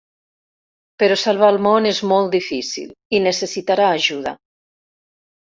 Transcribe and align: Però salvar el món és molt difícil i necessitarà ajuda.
Però 1.03 1.17
salvar 1.23 1.49
el 1.53 1.59
món 1.65 1.89
és 1.89 1.99
molt 2.13 2.31
difícil 2.37 2.89
i 3.19 3.21
necessitarà 3.27 3.93
ajuda. 4.01 4.35